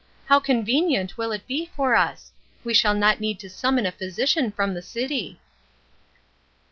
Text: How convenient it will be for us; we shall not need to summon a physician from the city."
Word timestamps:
How 0.25 0.39
convenient 0.39 1.11
it 1.11 1.17
will 1.19 1.37
be 1.45 1.67
for 1.75 1.93
us; 1.93 2.31
we 2.63 2.73
shall 2.73 2.95
not 2.95 3.19
need 3.19 3.39
to 3.41 3.51
summon 3.51 3.85
a 3.85 3.91
physician 3.91 4.49
from 4.51 4.73
the 4.73 4.81
city." 4.81 5.39